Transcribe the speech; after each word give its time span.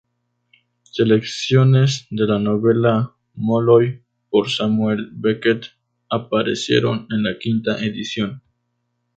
Selecciones 0.95 2.07
de 2.09 2.25
la 2.25 2.39
novela 2.39 3.13
"Molloy" 3.35 4.03
por 4.31 4.49
Samuel 4.49 5.09
Beckett, 5.11 5.75
aparecieron 6.09 7.05
en 7.11 7.21
la 7.21 7.37
quinta 7.37 7.77
edición. 7.85 8.41